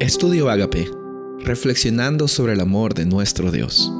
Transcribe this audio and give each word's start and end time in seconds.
Estudio 0.00 0.48
Agape, 0.48 0.86
reflexionando 1.40 2.26
sobre 2.26 2.54
el 2.54 2.60
amor 2.60 2.94
de 2.94 3.04
nuestro 3.04 3.52
Dios. 3.52 3.92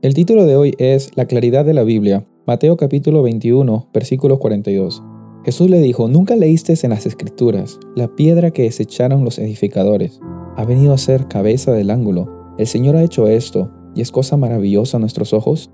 El 0.00 0.14
título 0.14 0.46
de 0.46 0.56
hoy 0.56 0.74
es 0.78 1.10
La 1.14 1.26
claridad 1.26 1.66
de 1.66 1.74
la 1.74 1.82
Biblia, 1.82 2.26
Mateo 2.46 2.78
capítulo 2.78 3.22
21, 3.22 3.90
versículo 3.92 4.38
42. 4.38 5.02
Jesús 5.44 5.68
le 5.68 5.82
dijo, 5.82 6.08
¿nunca 6.08 6.36
leíste 6.36 6.72
en 6.82 6.88
las 6.88 7.04
escrituras 7.04 7.78
la 7.94 8.08
piedra 8.16 8.50
que 8.50 8.62
desecharon 8.62 9.24
los 9.24 9.38
edificadores? 9.38 10.20
Ha 10.56 10.64
venido 10.64 10.94
a 10.94 10.98
ser 10.98 11.28
cabeza 11.28 11.72
del 11.72 11.90
ángulo. 11.90 12.54
El 12.56 12.66
Señor 12.66 12.96
ha 12.96 13.04
hecho 13.04 13.28
esto, 13.28 13.70
y 13.94 14.00
es 14.00 14.10
cosa 14.10 14.38
maravillosa 14.38 14.96
a 14.96 15.00
nuestros 15.00 15.34
ojos. 15.34 15.70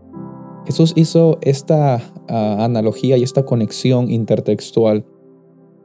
Jesús 0.66 0.92
hizo 0.96 1.38
esta 1.40 2.02
ah, 2.28 2.56
analogía 2.64 3.16
y 3.16 3.22
esta 3.22 3.44
conexión 3.44 4.10
intertextual 4.10 5.06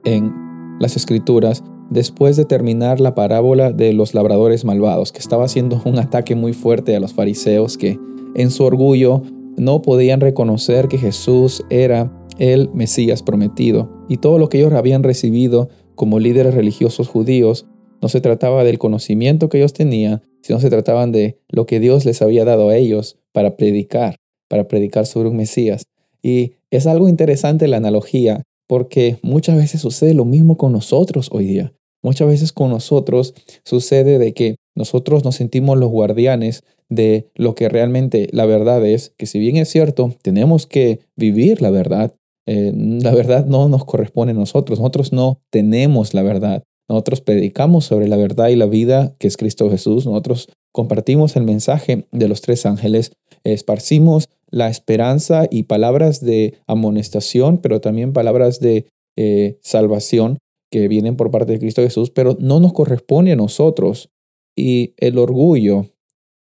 en 0.03 0.48
las 0.79 0.95
escrituras 0.95 1.63
después 1.89 2.37
de 2.37 2.45
terminar 2.45 2.99
la 2.99 3.15
parábola 3.15 3.71
de 3.71 3.93
los 3.93 4.13
labradores 4.13 4.65
malvados, 4.65 5.11
que 5.11 5.19
estaba 5.19 5.45
haciendo 5.45 5.81
un 5.85 5.99
ataque 5.99 6.35
muy 6.35 6.53
fuerte 6.53 6.95
a 6.95 6.99
los 6.99 7.13
fariseos 7.13 7.77
que 7.77 7.99
en 8.35 8.51
su 8.51 8.63
orgullo 8.63 9.23
no 9.57 9.81
podían 9.81 10.21
reconocer 10.21 10.87
que 10.87 10.97
Jesús 10.97 11.63
era 11.69 12.11
el 12.37 12.69
Mesías 12.73 13.23
prometido. 13.23 13.89
Y 14.07 14.17
todo 14.17 14.37
lo 14.37 14.49
que 14.49 14.59
ellos 14.59 14.73
habían 14.73 15.03
recibido 15.03 15.69
como 15.95 16.19
líderes 16.19 16.53
religiosos 16.53 17.07
judíos 17.07 17.65
no 18.01 18.07
se 18.07 18.21
trataba 18.21 18.63
del 18.63 18.79
conocimiento 18.79 19.49
que 19.49 19.57
ellos 19.57 19.73
tenían, 19.73 20.21
sino 20.41 20.59
se 20.59 20.69
trataban 20.69 21.11
de 21.11 21.39
lo 21.49 21.65
que 21.65 21.79
Dios 21.79 22.05
les 22.05 22.21
había 22.21 22.45
dado 22.45 22.69
a 22.69 22.77
ellos 22.77 23.17
para 23.33 23.57
predicar, 23.57 24.15
para 24.47 24.67
predicar 24.67 25.05
sobre 25.05 25.29
un 25.29 25.35
Mesías. 25.35 25.83
Y 26.21 26.53
es 26.71 26.87
algo 26.87 27.09
interesante 27.09 27.67
la 27.67 27.77
analogía, 27.77 28.43
porque 28.69 29.17
muchas 29.23 29.57
veces 29.57 29.81
sucede 29.81 30.13
lo 30.13 30.25
mismo 30.25 30.55
con 30.55 30.71
nosotros 30.71 31.29
hoy 31.31 31.47
día. 31.47 31.73
Muchas 32.03 32.27
veces 32.27 32.53
con 32.53 32.69
nosotros 32.69 33.33
sucede 33.65 34.19
de 34.19 34.33
que 34.35 34.57
nosotros 34.75 35.25
nos 35.25 35.35
sentimos 35.35 35.79
los 35.79 35.89
guardianes 35.89 36.63
de 36.87 37.31
lo 37.33 37.55
que 37.55 37.67
realmente 37.67 38.29
la 38.31 38.45
verdad 38.45 38.85
es, 38.85 39.11
que 39.17 39.25
si 39.25 39.39
bien 39.39 39.57
es 39.57 39.69
cierto, 39.69 40.13
tenemos 40.21 40.67
que 40.67 40.99
vivir 41.15 41.63
la 41.63 41.71
verdad, 41.71 42.13
eh, 42.45 42.71
la 42.75 43.11
verdad 43.11 43.47
no 43.47 43.69
nos 43.69 43.85
corresponde 43.85 44.31
a 44.31 44.35
nosotros, 44.35 44.77
nosotros 44.77 45.13
no 45.13 45.41
tenemos 45.49 46.13
la 46.13 46.21
verdad, 46.21 46.63
nosotros 46.87 47.21
predicamos 47.21 47.85
sobre 47.85 48.07
la 48.07 48.17
verdad 48.17 48.49
y 48.49 48.55
la 48.55 48.67
vida 48.67 49.15
que 49.17 49.27
es 49.27 49.35
Cristo 49.35 49.69
Jesús, 49.71 50.05
nosotros 50.05 50.47
compartimos 50.71 51.35
el 51.35 51.43
mensaje 51.43 52.05
de 52.11 52.27
los 52.27 52.41
tres 52.41 52.67
ángeles, 52.67 53.13
esparcimos 53.43 54.29
la 54.51 54.69
esperanza 54.69 55.47
y 55.49 55.63
palabras 55.63 56.21
de 56.21 56.59
amonestación, 56.67 57.59
pero 57.59 57.81
también 57.81 58.13
palabras 58.13 58.59
de 58.59 58.87
eh, 59.17 59.59
salvación 59.61 60.37
que 60.71 60.87
vienen 60.87 61.15
por 61.15 61.31
parte 61.31 61.53
de 61.53 61.59
Cristo 61.59 61.81
Jesús, 61.81 62.11
pero 62.11 62.37
no 62.39 62.59
nos 62.59 62.73
corresponde 62.73 63.31
a 63.31 63.35
nosotros. 63.35 64.09
Y 64.55 64.93
el 64.97 65.17
orgullo 65.17 65.85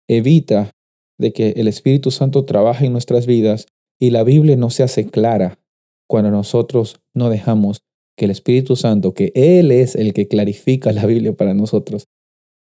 evita 0.08 0.72
de 1.18 1.34
que 1.34 1.50
el 1.58 1.68
Espíritu 1.68 2.12
Santo 2.12 2.46
trabaje 2.46 2.86
en 2.86 2.92
nuestras 2.92 3.26
vidas 3.26 3.68
y 4.00 4.10
la 4.10 4.24
Biblia 4.24 4.58
no 4.58 4.70
se 4.70 4.84
hace 4.84 5.08
clara 5.08 5.60
cuando 6.08 6.32
nosotros 6.32 7.00
no 7.14 7.30
dejamos 7.30 7.80
que 8.18 8.26
el 8.26 8.32
Espíritu 8.32 8.76
Santo, 8.76 9.14
que 9.14 9.32
Él 9.36 9.72
es 9.72 9.96
el 9.96 10.14
que 10.14 10.28
clarifica 10.28 10.92
la 10.92 11.06
Biblia 11.06 11.34
para 11.34 11.54
nosotros, 11.54 12.06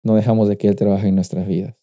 no 0.03 0.15
dejamos 0.15 0.47
de 0.47 0.57
que 0.57 0.67
Él 0.67 0.75
trabaje 0.75 1.07
en 1.07 1.15
nuestras 1.15 1.47
vidas. 1.47 1.78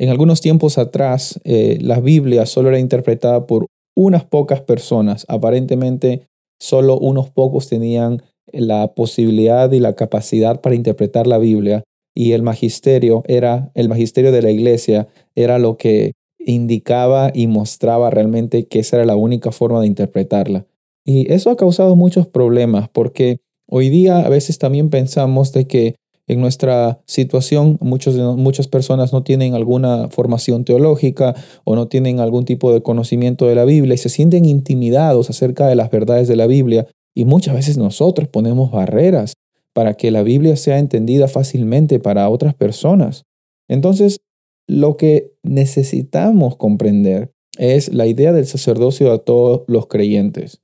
En 0.00 0.08
algunos 0.08 0.40
tiempos 0.40 0.78
atrás, 0.78 1.38
eh, 1.44 1.76
la 1.82 2.00
Biblia 2.00 2.46
solo 2.46 2.70
era 2.70 2.78
interpretada 2.78 3.46
por 3.46 3.66
unas 3.94 4.24
pocas 4.24 4.62
personas. 4.62 5.26
Aparentemente, 5.28 6.22
solo 6.58 6.98
unos 6.98 7.28
pocos 7.28 7.68
tenían 7.68 8.22
la 8.50 8.94
posibilidad 8.94 9.70
y 9.70 9.78
la 9.78 9.92
capacidad 9.92 10.62
para 10.62 10.74
interpretar 10.74 11.26
la 11.26 11.36
Biblia 11.36 11.82
y 12.16 12.32
el 12.32 12.42
magisterio 12.42 13.22
era 13.26 13.70
el 13.74 13.90
magisterio 13.90 14.32
de 14.32 14.40
la 14.40 14.50
iglesia 14.50 15.06
era 15.34 15.58
lo 15.58 15.76
que 15.76 16.12
indicaba 16.38 17.30
y 17.34 17.46
mostraba 17.46 18.08
realmente 18.08 18.64
que 18.64 18.78
esa 18.78 18.96
era 18.96 19.04
la 19.04 19.16
única 19.16 19.52
forma 19.52 19.82
de 19.82 19.86
interpretarla. 19.86 20.64
Y 21.04 21.30
eso 21.30 21.50
ha 21.50 21.56
causado 21.58 21.94
muchos 21.94 22.26
problemas 22.26 22.88
porque 22.88 23.40
hoy 23.68 23.90
día 23.90 24.20
a 24.20 24.30
veces 24.30 24.58
también 24.58 24.88
pensamos 24.88 25.52
de 25.52 25.66
que 25.66 25.96
en 26.30 26.40
nuestra 26.40 27.00
situación 27.06 27.76
muchas 27.80 28.68
personas 28.68 29.12
no 29.12 29.24
tienen 29.24 29.54
alguna 29.54 30.08
formación 30.10 30.64
teológica 30.64 31.34
o 31.64 31.74
no 31.74 31.88
tienen 31.88 32.20
algún 32.20 32.44
tipo 32.44 32.72
de 32.72 32.82
conocimiento 32.82 33.46
de 33.46 33.56
la 33.56 33.64
Biblia 33.64 33.94
y 33.94 33.98
se 33.98 34.10
sienten 34.10 34.44
intimidados 34.44 35.28
acerca 35.28 35.66
de 35.66 35.74
las 35.74 35.90
verdades 35.90 36.28
de 36.28 36.36
la 36.36 36.46
Biblia 36.46 36.86
y 37.16 37.24
muchas 37.24 37.56
veces 37.56 37.78
nosotros 37.78 38.28
ponemos 38.28 38.70
barreras 38.70 39.34
para 39.72 39.94
que 39.94 40.12
la 40.12 40.22
Biblia 40.22 40.54
sea 40.54 40.78
entendida 40.78 41.26
fácilmente 41.26 41.98
para 41.98 42.28
otras 42.28 42.54
personas. 42.54 43.24
Entonces, 43.68 44.20
lo 44.68 44.96
que 44.96 45.32
necesitamos 45.42 46.54
comprender 46.56 47.32
es 47.58 47.92
la 47.92 48.06
idea 48.06 48.32
del 48.32 48.46
sacerdocio 48.46 49.10
a 49.10 49.18
todos 49.18 49.62
los 49.66 49.88
creyentes. 49.88 50.60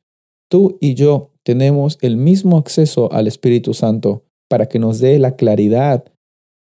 Tú 0.48 0.78
y 0.80 0.94
yo 0.94 1.32
tenemos 1.42 1.98
el 2.02 2.16
mismo 2.16 2.56
acceso 2.56 3.10
al 3.12 3.26
Espíritu 3.26 3.74
Santo 3.74 4.25
para 4.48 4.66
que 4.66 4.78
nos 4.78 4.98
dé 4.98 5.18
la 5.18 5.36
claridad, 5.36 6.04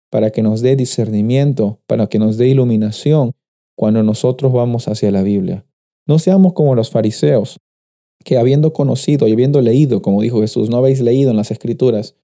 para 0.10 0.32
que 0.32 0.44
nos 0.44 0.62
dé 0.62 0.76
discernimiento, 0.76 1.80
para 1.88 2.08
que 2.08 2.20
nos 2.20 2.38
dé 2.38 2.48
iluminación 2.48 3.32
cuando 3.76 4.04
nosotros 4.04 4.52
vamos 4.52 4.88
hacia 4.88 5.12
la 5.12 5.24
Biblia. 5.24 5.66
No 6.08 6.20
seamos 6.20 6.54
como 6.54 6.76
los 6.76 6.90
fariseos, 6.90 7.58
que 8.24 8.38
habiendo 8.38 8.74
conocido 8.74 9.28
y 9.28 9.32
habiendo 9.32 9.62
leído, 9.62 10.02
como 10.02 10.22
dijo 10.22 10.42
Jesús, 10.42 10.70
no 10.70 10.78
habéis 10.78 11.02
leído 11.02 11.32
en 11.32 11.38
las 11.38 11.52
escrituras, 11.52 12.16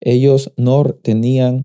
ellos 0.00 0.52
no 0.56 0.84
tenían 0.84 1.62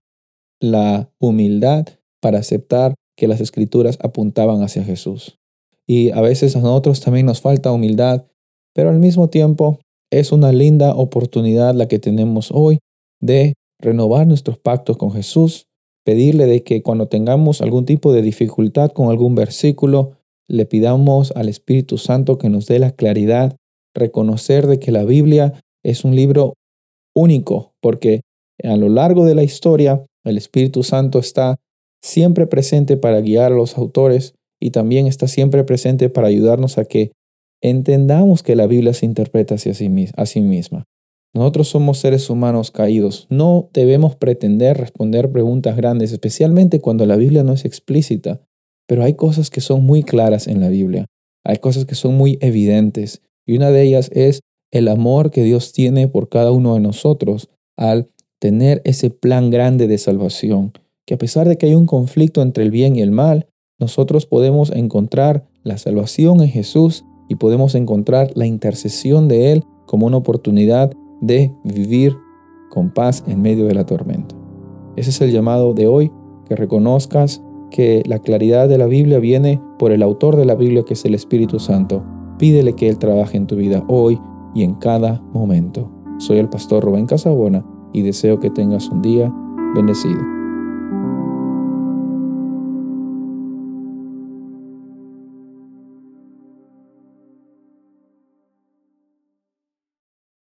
la 0.60 1.12
humildad 1.20 1.88
para 2.22 2.40
aceptar 2.40 2.96
que 3.16 3.28
las 3.28 3.42
escrituras 3.42 3.98
apuntaban 4.02 4.62
hacia 4.64 4.84
Jesús. 4.84 5.40
Y 5.86 6.12
a 6.12 6.22
veces 6.22 6.56
a 6.56 6.60
nosotros 6.60 7.02
también 7.02 7.26
nos 7.26 7.42
falta 7.42 7.72
humildad, 7.72 8.26
pero 8.74 8.90
al 8.90 9.00
mismo 9.00 9.30
tiempo 9.30 9.80
es 10.12 10.32
una 10.32 10.52
linda 10.52 10.96
oportunidad 10.96 11.74
la 11.76 11.88
que 11.88 12.00
tenemos 12.00 12.50
hoy 12.52 12.80
de 13.24 13.54
renovar 13.80 14.28
nuestros 14.28 14.58
pactos 14.58 14.98
con 14.98 15.12
Jesús, 15.12 15.68
pedirle 16.06 16.46
de 16.46 16.64
que 16.64 16.84
cuando 16.84 17.08
tengamos 17.08 17.62
algún 17.62 17.86
tipo 17.86 18.12
de 18.12 18.22
dificultad 18.22 18.92
con 18.92 19.10
algún 19.10 19.36
versículo, 19.36 20.18
le 20.50 20.66
pidamos 20.66 21.32
al 21.36 21.48
Espíritu 21.48 21.98
Santo 21.98 22.38
que 22.38 22.50
nos 22.50 22.68
dé 22.68 22.80
la 22.80 22.92
claridad 22.92 23.56
reconocer 23.96 24.68
de 24.68 24.80
que 24.80 24.92
la 24.92 25.06
Biblia 25.06 25.54
es 25.84 26.04
un 26.04 26.16
libro 26.16 26.56
único, 27.16 27.74
porque 27.82 28.22
a 28.64 28.76
lo 28.76 28.90
largo 28.90 29.26
de 29.26 29.36
la 29.36 29.44
historia 29.44 30.06
el 30.26 30.38
Espíritu 30.38 30.84
Santo 30.84 31.20
está 31.20 31.56
siempre 32.02 32.48
presente 32.48 32.98
para 32.98 33.22
guiar 33.22 33.54
a 33.54 33.56
los 33.56 33.78
autores 33.78 34.36
y 34.62 34.72
también 34.72 35.08
está 35.08 35.28
siempre 35.28 35.64
presente 35.64 36.10
para 36.10 36.28
ayudarnos 36.28 36.78
a 36.78 36.86
que 36.86 37.12
entendamos 37.62 38.44
que 38.44 38.58
la 38.58 38.68
Biblia 38.68 38.94
se 38.94 39.06
interpreta 39.06 39.56
hacia 39.56 39.72
a 39.72 40.26
sí 40.26 40.42
misma. 40.42 40.86
Nosotros 41.34 41.68
somos 41.68 41.98
seres 41.98 42.30
humanos 42.30 42.70
caídos. 42.70 43.26
No 43.30 43.70
debemos 43.74 44.16
pretender 44.16 44.78
responder 44.78 45.32
preguntas 45.32 45.76
grandes, 45.76 46.12
especialmente 46.12 46.80
cuando 46.80 47.06
la 47.06 47.16
Biblia 47.16 47.44
no 47.44 47.54
es 47.54 47.66
explícita. 47.66 48.42
Pero 48.88 49.04
hay 49.04 49.16
cosas 49.16 49.50
que 49.50 49.62
son 49.62 49.84
muy 49.84 50.04
claras 50.04 50.48
en 50.48 50.60
la 50.60 50.70
Biblia. 50.70 51.08
Hay 51.44 51.58
cosas 51.58 51.86
que 51.86 51.96
son 51.96 52.16
muy 52.16 52.38
evidentes. 52.42 53.22
Y 53.46 53.56
una 53.56 53.72
de 53.72 53.82
ellas 53.82 54.12
es 54.14 54.42
el 54.72 54.88
amor 54.88 55.32
que 55.32 55.44
Dios 55.44 55.74
tiene 55.74 56.08
por 56.08 56.30
cada 56.30 56.52
uno 56.52 56.76
de 56.76 56.82
nosotros 56.82 57.50
al 57.78 58.10
tener 58.40 58.82
ese 58.86 59.10
plan 59.10 59.50
grande 59.50 59.88
de 59.88 59.98
salvación, 59.98 60.74
que 61.06 61.14
a 61.14 61.18
pesar 61.18 61.48
de 61.48 61.58
que 61.58 61.68
hay 61.68 61.76
un 61.76 61.86
conflicto 61.86 62.42
entre 62.42 62.64
el 62.64 62.72
bien 62.72 62.96
y 62.96 63.02
el 63.02 63.12
mal, 63.12 63.48
nosotros 63.80 64.26
podemos 64.26 64.72
encontrar 64.72 65.48
la 65.64 65.78
salvación 65.78 66.42
en 66.42 66.50
Jesús 66.50 67.06
y 67.30 67.36
podemos 67.36 67.74
encontrar 67.76 68.32
la 68.36 68.46
intercesión 68.46 69.28
de 69.28 69.52
Él 69.52 69.64
como 69.86 70.08
una 70.08 70.18
oportunidad 70.18 70.92
de 71.26 71.56
vivir 71.64 72.18
con 72.70 72.92
paz 72.92 73.24
en 73.28 73.42
medio 73.42 73.66
de 73.66 73.74
la 73.74 73.86
tormenta. 73.86 74.36
Ese 74.96 75.10
es 75.10 75.22
el 75.22 75.32
llamado 75.32 75.74
de 75.74 75.88
hoy, 75.88 76.12
que 76.48 76.56
reconozcas 76.56 77.44
que 77.72 78.04
la 78.06 78.20
claridad 78.20 78.70
de 78.70 78.78
la 78.78 78.86
Biblia 78.86 79.20
viene 79.20 79.62
por 79.80 79.92
el 79.92 80.04
autor 80.04 80.36
de 80.36 80.46
la 80.46 80.56
Biblia, 80.56 80.84
que 80.84 80.94
es 80.94 81.06
el 81.06 81.16
Espíritu 81.16 81.60
Santo, 81.60 82.04
Pídele 82.38 82.74
que 82.74 82.90
Él 82.90 82.98
trabaje 82.98 83.38
en 83.38 83.48
tu 83.48 83.56
vida 83.56 83.84
hoy 83.88 84.20
y 84.54 84.64
en 84.64 84.74
cada 84.76 85.22
momento. 85.34 85.90
Soy 86.18 86.40
el 86.40 86.50
pastor 86.50 86.84
Rubén 86.84 87.06
Casabona 87.06 87.66
y 87.94 88.02
deseo 88.02 88.40
que 88.40 88.50
tengas 88.50 88.90
un 88.90 89.02
día 89.02 89.34
bendecido. 89.76 90.43